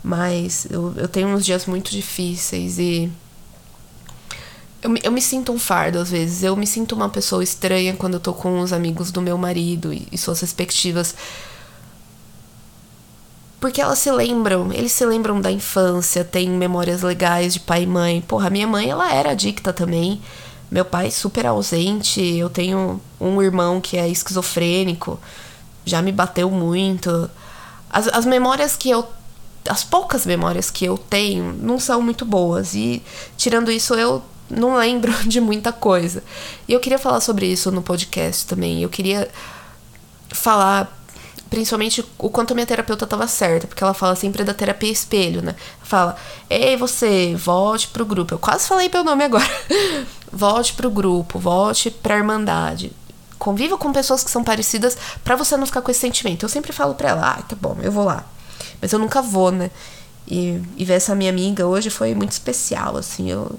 Mas 0.02 0.66
eu, 0.70 0.94
eu 0.96 1.08
tenho 1.08 1.28
uns 1.28 1.44
dias 1.44 1.66
muito 1.66 1.90
difíceis 1.90 2.78
e. 2.78 3.10
Eu, 4.82 4.94
eu 5.02 5.12
me 5.12 5.20
sinto 5.20 5.52
um 5.52 5.58
fardo 5.58 5.98
às 5.98 6.10
vezes. 6.10 6.42
Eu 6.42 6.54
me 6.56 6.66
sinto 6.66 6.94
uma 6.94 7.08
pessoa 7.08 7.42
estranha 7.42 7.94
quando 7.94 8.14
eu 8.14 8.20
tô 8.20 8.32
com 8.32 8.60
os 8.60 8.72
amigos 8.72 9.10
do 9.10 9.20
meu 9.20 9.36
marido 9.36 9.92
e, 9.92 10.06
e 10.12 10.18
suas 10.18 10.40
respectivas 10.40 11.14
porque 13.58 13.80
elas 13.80 13.98
se 13.98 14.10
lembram, 14.10 14.72
eles 14.72 14.92
se 14.92 15.04
lembram 15.06 15.40
da 15.40 15.50
infância, 15.50 16.24
têm 16.24 16.50
memórias 16.50 17.02
legais 17.02 17.54
de 17.54 17.60
pai 17.60 17.84
e 17.84 17.86
mãe. 17.86 18.20
Porra, 18.20 18.50
minha 18.50 18.66
mãe, 18.66 18.90
ela 18.90 19.12
era 19.12 19.30
adicta 19.30 19.72
também. 19.72 20.20
Meu 20.70 20.84
pai 20.84 21.10
super 21.10 21.46
ausente, 21.46 22.20
eu 22.20 22.50
tenho 22.50 23.00
um 23.20 23.40
irmão 23.40 23.80
que 23.80 23.96
é 23.96 24.08
esquizofrênico, 24.08 25.18
já 25.84 26.02
me 26.02 26.12
bateu 26.12 26.50
muito. 26.50 27.30
As, 27.88 28.08
as 28.08 28.26
memórias 28.26 28.76
que 28.76 28.90
eu. 28.90 29.06
As 29.68 29.82
poucas 29.82 30.24
memórias 30.24 30.70
que 30.70 30.84
eu 30.84 30.96
tenho 30.96 31.52
não 31.60 31.80
são 31.80 32.00
muito 32.00 32.24
boas. 32.24 32.74
E 32.74 33.02
tirando 33.36 33.70
isso, 33.70 33.94
eu 33.94 34.22
não 34.50 34.76
lembro 34.76 35.12
de 35.26 35.40
muita 35.40 35.72
coisa. 35.72 36.22
E 36.68 36.72
eu 36.72 36.80
queria 36.80 36.98
falar 36.98 37.20
sobre 37.20 37.46
isso 37.46 37.70
no 37.70 37.82
podcast 37.82 38.46
também. 38.46 38.82
Eu 38.82 38.88
queria 38.88 39.28
falar 40.30 40.95
principalmente 41.50 42.04
o 42.18 42.28
quanto 42.28 42.52
a 42.52 42.54
minha 42.54 42.66
terapeuta 42.66 43.04
estava 43.04 43.26
certa, 43.26 43.66
porque 43.66 43.82
ela 43.82 43.94
fala 43.94 44.16
sempre 44.16 44.44
da 44.44 44.52
terapia 44.52 44.90
espelho, 44.90 45.42
né? 45.42 45.54
Fala, 45.82 46.16
ei, 46.50 46.76
você, 46.76 47.34
volte 47.36 47.88
pro 47.88 48.04
grupo. 48.04 48.34
Eu 48.34 48.38
quase 48.38 48.66
falei 48.66 48.90
meu 48.92 49.04
nome 49.04 49.24
agora. 49.24 49.48
volte 50.32 50.74
pro 50.74 50.90
grupo, 50.90 51.38
volte 51.38 51.90
pra 51.90 52.16
irmandade. 52.16 52.92
Conviva 53.38 53.76
com 53.76 53.92
pessoas 53.92 54.24
que 54.24 54.30
são 54.30 54.42
parecidas 54.42 54.96
para 55.22 55.36
você 55.36 55.56
não 55.56 55.66
ficar 55.66 55.82
com 55.82 55.90
esse 55.90 56.00
sentimento. 56.00 56.44
Eu 56.44 56.48
sempre 56.48 56.72
falo 56.72 56.94
pra 56.94 57.10
ela, 57.10 57.36
ah, 57.38 57.42
tá 57.42 57.56
bom, 57.60 57.76
eu 57.82 57.92
vou 57.92 58.04
lá. 58.04 58.24
Mas 58.80 58.92
eu 58.92 58.98
nunca 58.98 59.22
vou, 59.22 59.50
né? 59.52 59.70
E, 60.26 60.60
e 60.76 60.84
ver 60.84 60.94
essa 60.94 61.14
minha 61.14 61.30
amiga 61.30 61.66
hoje 61.66 61.90
foi 61.90 62.14
muito 62.14 62.32
especial, 62.32 62.96
assim. 62.96 63.30
Eu, 63.30 63.58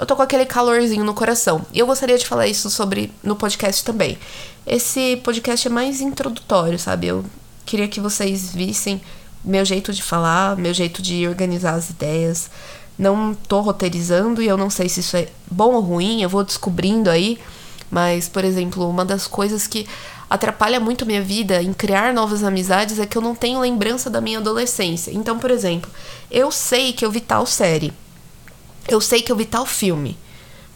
eu 0.00 0.06
tô 0.06 0.16
com 0.16 0.22
aquele 0.22 0.46
calorzinho 0.46 1.04
no 1.04 1.12
coração. 1.12 1.60
E 1.74 1.78
eu 1.78 1.86
gostaria 1.86 2.16
de 2.16 2.26
falar 2.26 2.46
isso 2.46 2.70
sobre 2.70 3.12
no 3.22 3.36
podcast 3.36 3.84
também. 3.84 4.18
Esse 4.66 5.18
podcast 5.18 5.68
é 5.68 5.70
mais 5.70 6.00
introdutório, 6.00 6.78
sabe? 6.78 7.08
Eu 7.08 7.22
queria 7.66 7.86
que 7.86 8.00
vocês 8.00 8.50
vissem 8.54 9.02
meu 9.44 9.62
jeito 9.62 9.92
de 9.92 10.02
falar, 10.02 10.56
meu 10.56 10.72
jeito 10.72 11.02
de 11.02 11.28
organizar 11.28 11.74
as 11.74 11.90
ideias. 11.90 12.50
Não 12.98 13.34
tô 13.34 13.60
roteirizando 13.60 14.40
e 14.40 14.48
eu 14.48 14.56
não 14.56 14.70
sei 14.70 14.88
se 14.88 15.00
isso 15.00 15.18
é 15.18 15.28
bom 15.50 15.74
ou 15.74 15.82
ruim, 15.82 16.22
eu 16.22 16.30
vou 16.30 16.44
descobrindo 16.44 17.10
aí. 17.10 17.38
Mas, 17.90 18.26
por 18.26 18.42
exemplo, 18.42 18.88
uma 18.88 19.04
das 19.04 19.26
coisas 19.26 19.66
que 19.66 19.86
atrapalha 20.30 20.80
muito 20.80 21.04
minha 21.04 21.20
vida 21.20 21.62
em 21.62 21.74
criar 21.74 22.14
novas 22.14 22.42
amizades 22.42 22.98
é 22.98 23.04
que 23.04 23.18
eu 23.18 23.22
não 23.22 23.34
tenho 23.34 23.60
lembrança 23.60 24.08
da 24.08 24.22
minha 24.22 24.38
adolescência. 24.38 25.10
Então, 25.10 25.38
por 25.38 25.50
exemplo, 25.50 25.90
eu 26.30 26.50
sei 26.50 26.94
que 26.94 27.04
eu 27.04 27.10
vi 27.10 27.20
tal 27.20 27.44
série. 27.44 27.92
Eu 28.88 29.00
sei 29.00 29.22
que 29.22 29.30
eu 29.30 29.36
vi 29.36 29.44
tal 29.44 29.66
filme. 29.66 30.18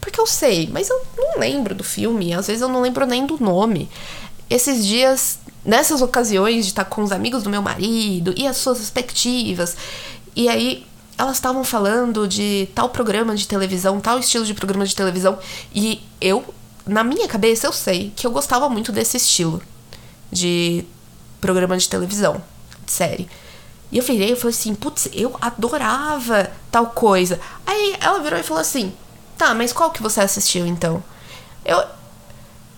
Porque 0.01 0.21
eu 0.21 0.27
sei, 0.27 0.69
mas 0.71 0.91
eu 0.91 1.07
não 1.17 1.39
lembro 1.39 1.75
do 1.75 1.83
filme, 1.83 2.35
às 2.35 2.47
vezes 2.47 2.61
eu 2.61 2.69
não 2.69 2.83
lembro 2.83 3.07
nem 3.07 3.27
do 3.27 3.43
nome. 3.43 3.89
Esses 4.51 4.85
dias, 4.85 5.39
nessas 5.65 6.03
ocasiões 6.03 6.67
de 6.67 6.73
estar 6.73 6.85
com 6.85 7.03
os 7.03 7.11
amigos 7.11 7.43
do 7.43 7.49
meu 7.49 7.63
marido 7.63 8.35
e 8.37 8.47
as 8.47 8.59
suas 8.59 8.81
expectativas, 8.81 9.75
e 10.37 10.47
aí 10.47 10.87
elas 11.17 11.37
estavam 11.37 11.65
falando 11.65 12.29
de 12.29 12.69
tal 12.75 12.91
programa 12.91 13.35
de 13.35 13.49
televisão, 13.49 13.99
tal 13.99 14.19
estilo 14.19 14.45
de 14.45 14.53
programa 14.53 14.85
de 14.85 14.95
televisão, 14.95 15.39
e 15.75 16.03
eu, 16.21 16.45
na 16.87 17.03
minha 17.03 17.27
cabeça, 17.27 17.67
eu 17.67 17.73
sei 17.73 18.13
que 18.15 18.27
eu 18.27 18.31
gostava 18.31 18.69
muito 18.69 18.93
desse 18.93 19.17
estilo 19.17 19.63
de 20.31 20.85
programa 21.41 21.79
de 21.79 21.89
televisão, 21.89 22.43
de 22.85 22.93
série. 22.93 23.29
E 23.95 23.99
eu 23.99 24.05
virei 24.05 24.33
e 24.33 24.37
falei 24.37 24.55
assim, 24.55 24.75
putz, 24.75 25.09
eu 25.15 25.35
adorava 25.41 26.51
tal 26.71 26.89
coisa. 26.89 27.41
Aí 27.65 27.97
ela 28.01 28.19
virou 28.19 28.39
e 28.39 28.43
falou 28.43 28.61
assim, 28.61 28.93
Tá, 29.37 29.55
mas 29.55 29.73
qual 29.73 29.91
que 29.91 30.03
você 30.03 30.21
assistiu 30.21 30.67
então? 30.67 31.03
Eu. 31.65 31.83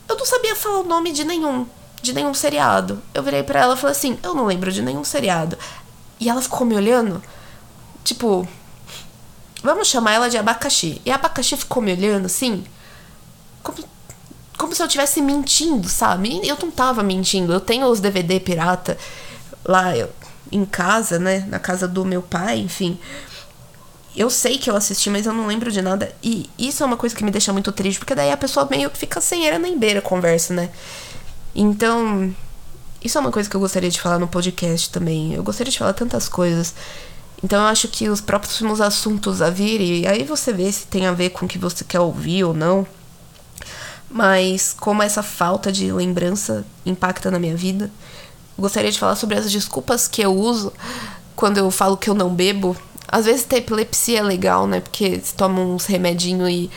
Eu 0.09 0.17
não 0.17 0.25
sabia 0.25 0.55
falar 0.55 0.79
o 0.81 0.85
nome 0.85 1.13
de 1.13 1.25
nenhum. 1.25 1.67
De 2.01 2.13
nenhum 2.13 2.33
seriado. 2.33 3.03
Eu 3.13 3.23
virei 3.23 3.43
para 3.43 3.61
ela 3.61 3.75
e 3.75 3.77
falei 3.77 3.95
assim: 3.95 4.19
Eu 4.23 4.35
não 4.35 4.47
lembro 4.47 4.73
de 4.73 4.81
nenhum 4.83 5.05
seriado. 5.05 5.59
E 6.19 6.29
ela 6.29 6.41
ficou 6.41 6.67
me 6.67 6.75
olhando. 6.75 7.23
Tipo. 8.05 8.49
Vamos 9.63 9.89
chamar 9.89 10.13
ela 10.13 10.31
de 10.31 10.39
abacaxi. 10.39 11.01
E 11.05 11.11
a 11.11 11.17
abacaxi 11.17 11.57
ficou 11.57 11.83
me 11.83 11.93
olhando 11.93 12.27
assim. 12.27 12.65
Como, 13.63 13.79
como 14.57 14.75
se 14.75 14.81
eu 14.81 14.87
estivesse 14.87 15.21
mentindo, 15.21 15.89
sabe? 15.89 16.41
Eu 16.47 16.57
não 16.63 16.71
tava 16.71 17.03
mentindo. 17.03 17.53
Eu 17.53 17.61
tenho 17.61 17.87
os 17.87 18.01
DVD 18.01 18.39
pirata 18.39 18.97
lá 19.65 19.97
eu, 19.97 20.09
em 20.51 20.65
casa, 20.65 21.19
né? 21.19 21.47
Na 21.49 21.59
casa 21.59 21.87
do 21.87 22.05
meu 22.05 22.23
pai, 22.23 22.59
enfim 22.59 22.99
eu 24.17 24.31
sei 24.31 24.57
que 24.57 24.71
eu 24.71 24.75
assisti, 24.75 25.11
mas 25.11 25.27
eu 25.27 25.33
não 25.35 25.47
lembro 25.47 25.71
de 25.71 25.83
nada. 25.83 26.11
E 26.23 26.49
isso 26.59 26.83
é 26.83 26.87
uma 26.87 26.97
coisa 26.97 27.15
que 27.15 27.23
me 27.23 27.31
deixa 27.31 27.53
muito 27.53 27.71
triste, 27.71 27.99
porque 27.99 28.15
daí 28.15 28.33
a 28.33 28.37
pessoa 28.37 28.67
meio 28.71 28.89
que 28.89 28.97
fica 28.97 29.21
sem 29.21 29.47
era 29.47 29.59
nem 29.59 29.79
beira 29.79 29.99
a 29.99 30.03
conversa, 30.03 30.55
né? 30.55 30.71
Então, 31.55 32.35
isso 33.05 33.19
é 33.19 33.21
uma 33.21 33.31
coisa 33.31 33.49
que 33.49 33.55
eu 33.55 33.61
gostaria 33.61 33.91
de 33.91 34.01
falar 34.01 34.19
no 34.19 34.27
podcast 34.27 34.91
também. 34.91 35.35
Eu 35.35 35.43
gostaria 35.43 35.71
de 35.71 35.79
falar 35.79 35.93
tantas 35.93 36.29
coisas. 36.29 36.75
Então 37.45 37.61
eu 37.61 37.67
acho 37.67 37.89
que 37.89 38.09
os 38.09 38.23
próximos 38.23 38.81
assuntos 38.81 39.43
a 39.43 39.51
vir, 39.51 39.81
e 39.81 40.07
aí 40.07 40.25
você 40.25 40.53
vê 40.53 40.73
se 40.73 40.87
tem 40.87 41.07
a 41.07 41.13
ver 41.13 41.31
com 41.31 41.45
o 41.45 41.49
que 41.49 41.59
você 41.59 41.85
quer 41.85 42.01
ouvir 42.01 42.45
ou 42.45 42.55
não. 42.55 42.87
Mas 44.11 44.75
como 44.79 45.03
essa 45.03 45.23
falta 45.23 45.71
de 45.71 45.93
lembrança 45.93 46.65
impacta 46.87 47.31
na 47.31 47.39
minha 47.39 47.55
vida, 47.55 47.91
gostaria 48.59 48.91
de 48.91 48.99
falar 48.99 49.17
sobre 49.17 49.39
as 49.39 49.51
desculpas 49.51 50.09
que 50.09 50.23
eu 50.23 50.35
uso 50.35 50.73
quando 51.35 51.59
eu 51.59 51.71
falo 51.71 51.97
que 51.97 52.09
eu 52.09 52.15
não 52.15 52.35
bebo 52.35 52.77
às 53.09 53.25
vezes 53.25 53.45
ter 53.45 53.59
epilepsia 53.59 54.21
é 54.21 54.23
legal, 54.23 54.67
né? 54.67 54.81
Porque 54.81 55.21
se 55.21 55.35
toma 55.35 55.61
uns 55.61 55.87
remedinhos 55.87 56.49
e. 56.51 56.71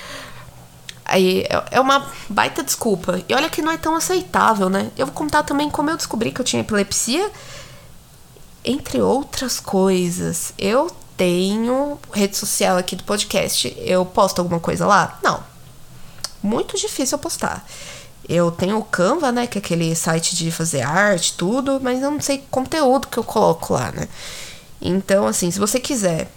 Aí 1.04 1.42
é, 1.42 1.66
é 1.72 1.80
uma 1.82 2.08
baita 2.30 2.64
desculpa. 2.64 3.24
E 3.28 3.34
olha 3.34 3.50
que 3.50 3.62
não 3.62 3.72
é 3.72 3.78
tão 3.78 3.96
aceitável, 3.96 4.70
né? 4.70 4.92
Eu 4.96 5.08
vou 5.08 5.16
contar 5.16 5.44
também 5.44 5.70
como 5.70 5.90
eu 5.90 5.98
descobri 5.98 6.32
que 6.32 6.40
eu 6.40 6.46
tinha 6.46 6.62
epilepsia. 6.62 7.32
Entre 8.64 9.02
outras 9.02 9.60
coisas, 9.60 10.54
eu 10.58 10.92
tenho 11.18 11.98
rede 12.14 12.38
social 12.38 12.78
aqui 12.78 12.96
do 12.96 13.04
podcast. 13.04 13.76
Eu 13.80 14.06
posto 14.06 14.40
alguma 14.40 14.60
coisa 14.60 14.86
lá? 14.86 15.18
Não. 15.24 15.42
Muito 16.44 16.78
difícil 16.78 17.18
eu 17.18 17.20
postar. 17.20 17.66
Eu 18.30 18.52
tenho 18.52 18.78
o 18.78 18.84
Canva, 18.84 19.32
né? 19.32 19.48
Que 19.48 19.58
é 19.58 19.62
aquele 19.62 19.96
site 19.96 20.36
de 20.36 20.52
fazer 20.52 20.82
arte, 20.82 21.34
tudo, 21.34 21.80
mas 21.82 22.02
eu 22.02 22.12
não 22.12 22.22
sei 22.22 22.44
conteúdo 22.52 23.08
que 23.08 23.18
eu 23.18 23.24
coloco 23.24 23.74
lá, 23.74 23.92
né? 23.92 24.08
Então, 24.80 25.26
assim, 25.26 25.50
se 25.50 25.60
você 25.60 25.80
quiser 25.80 26.30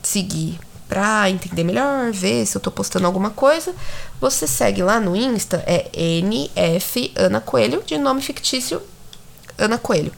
seguir 0.00 0.60
pra 0.88 1.28
entender 1.28 1.64
melhor, 1.64 2.12
ver 2.12 2.46
se 2.46 2.56
eu 2.56 2.60
tô 2.60 2.70
postando 2.70 3.06
alguma 3.06 3.30
coisa, 3.30 3.74
você 4.20 4.46
segue 4.46 4.82
lá 4.82 5.00
no 5.00 5.16
Insta, 5.16 5.62
é 5.66 5.90
NF 5.92 7.12
Ana 7.16 7.40
Coelho, 7.40 7.82
de 7.84 7.98
nome 7.98 8.22
fictício 8.22 8.80
Ana 9.58 9.76
Coelho. 9.76 10.12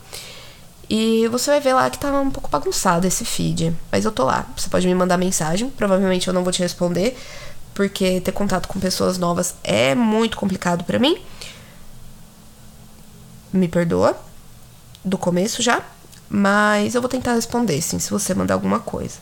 E 0.88 1.26
você 1.28 1.52
vai 1.52 1.60
ver 1.60 1.72
lá 1.72 1.88
que 1.88 1.98
tá 1.98 2.12
um 2.20 2.30
pouco 2.30 2.50
bagunçado 2.50 3.06
esse 3.06 3.24
feed. 3.24 3.74
Mas 3.90 4.04
eu 4.04 4.12
tô 4.12 4.24
lá. 4.24 4.46
Você 4.54 4.68
pode 4.68 4.86
me 4.86 4.94
mandar 4.94 5.16
mensagem. 5.16 5.70
Provavelmente 5.70 6.28
eu 6.28 6.34
não 6.34 6.42
vou 6.44 6.52
te 6.52 6.60
responder. 6.60 7.16
Porque 7.74 8.20
ter 8.20 8.32
contato 8.32 8.68
com 8.68 8.78
pessoas 8.78 9.18
novas 9.18 9.54
é 9.64 9.94
muito 9.94 10.36
complicado 10.36 10.84
para 10.84 10.98
mim. 10.98 11.18
Me 13.52 13.68
perdoa. 13.68 14.16
Do 15.04 15.18
começo 15.18 15.62
já. 15.62 15.82
Mas 16.28 16.94
eu 16.94 17.00
vou 17.02 17.10
tentar 17.10 17.34
responder, 17.34 17.80
sim, 17.82 17.98
se 17.98 18.10
você 18.10 18.34
mandar 18.34 18.54
alguma 18.54 18.80
coisa. 18.80 19.18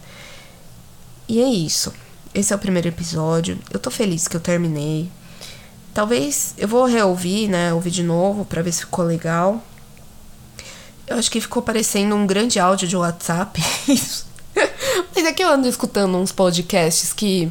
E 1.28 1.40
é 1.40 1.48
isso. 1.48 1.92
Esse 2.32 2.52
é 2.52 2.56
o 2.56 2.58
primeiro 2.58 2.88
episódio. 2.88 3.58
Eu 3.72 3.80
tô 3.80 3.90
feliz 3.90 4.28
que 4.28 4.36
eu 4.36 4.40
terminei. 4.40 5.10
Talvez 5.92 6.54
eu 6.56 6.68
vou 6.68 6.84
reouvir, 6.84 7.48
né? 7.48 7.74
Ouvir 7.74 7.90
de 7.90 8.02
novo 8.02 8.44
para 8.44 8.62
ver 8.62 8.72
se 8.72 8.80
ficou 8.80 9.04
legal. 9.04 9.62
Eu 11.06 11.16
acho 11.16 11.30
que 11.30 11.40
ficou 11.40 11.60
parecendo 11.60 12.14
um 12.14 12.26
grande 12.26 12.60
áudio 12.60 12.86
de 12.86 12.96
WhatsApp. 12.96 13.60
Mas 15.14 15.24
é 15.24 15.32
que 15.32 15.42
eu 15.42 15.48
ando 15.48 15.66
escutando 15.66 16.16
uns 16.16 16.30
podcasts 16.30 17.12
que 17.12 17.50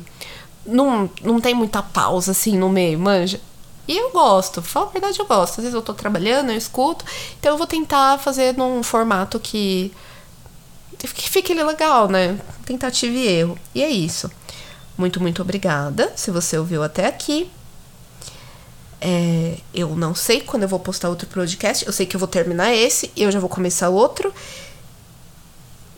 não, 0.69 1.09
não 1.21 1.41
tem 1.41 1.53
muita 1.53 1.81
pausa 1.81 2.31
assim 2.31 2.57
no 2.57 2.69
meio, 2.69 2.99
manja. 2.99 3.39
E 3.87 3.97
eu 3.97 4.11
gosto, 4.11 4.61
pra 4.61 4.69
falar 4.69 4.85
a 4.85 4.89
verdade, 4.89 5.19
eu 5.19 5.25
gosto. 5.25 5.53
Às 5.53 5.63
vezes 5.63 5.73
eu 5.73 5.81
tô 5.81 5.93
trabalhando, 5.93 6.51
eu 6.51 6.57
escuto. 6.57 7.03
Então 7.39 7.53
eu 7.53 7.57
vou 7.57 7.65
tentar 7.65 8.19
fazer 8.19 8.55
num 8.55 8.83
formato 8.83 9.39
que. 9.39 9.91
que 10.99 11.29
fique 11.29 11.53
legal, 11.55 12.07
né? 12.07 12.39
Tentativa 12.65 13.17
e 13.17 13.27
erro. 13.27 13.57
E 13.73 13.81
é 13.83 13.89
isso. 13.89 14.29
Muito, 14.95 15.19
muito 15.19 15.41
obrigada 15.41 16.11
se 16.15 16.29
você 16.29 16.57
ouviu 16.57 16.83
até 16.83 17.07
aqui. 17.07 17.49
É, 19.01 19.57
eu 19.73 19.95
não 19.95 20.13
sei 20.13 20.41
quando 20.41 20.63
eu 20.63 20.69
vou 20.69 20.79
postar 20.79 21.09
outro 21.09 21.27
podcast. 21.27 21.85
Eu 21.85 21.93
sei 21.93 22.05
que 22.05 22.15
eu 22.15 22.19
vou 22.19 22.27
terminar 22.27 22.71
esse 22.71 23.11
e 23.15 23.23
eu 23.23 23.31
já 23.31 23.39
vou 23.39 23.49
começar 23.49 23.89
outro. 23.89 24.31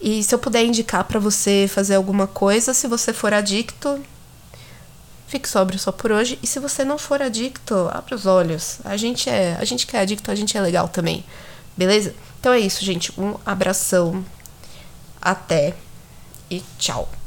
E 0.02 0.24
se 0.24 0.34
eu 0.34 0.40
puder 0.40 0.64
indicar 0.64 1.04
para 1.04 1.20
você 1.20 1.70
fazer 1.70 1.96
alguma 1.96 2.26
coisa, 2.26 2.74
se 2.74 2.88
você 2.88 3.12
for 3.12 3.34
adicto, 3.34 4.00
fique 5.32 5.48
sóbrio 5.48 5.80
só 5.80 5.92
por 5.94 6.12
hoje. 6.12 6.38
E 6.44 6.48
se 6.48 6.60
você 6.60 6.84
não 6.84 6.98
for 6.98 7.22
adicto, 7.22 7.90
abra 7.92 8.16
os 8.16 8.26
olhos. 8.26 8.80
A 8.84 8.98
gente 8.98 9.30
é, 9.30 9.56
a 9.58 9.64
gente 9.64 9.88
que 9.88 9.96
é 9.96 10.02
adicto, 10.02 10.30
a 10.30 10.36
gente 10.36 10.58
é 10.58 10.62
legal 10.62 10.90
também. 10.90 11.24
Beleza? 11.78 12.14
Então 12.40 12.52
é 12.52 12.60
isso, 12.60 12.84
gente. 12.84 13.14
Um 13.20 13.36
abração. 13.46 14.26
Até 15.22 15.74
e 16.50 16.62
tchau. 16.78 17.21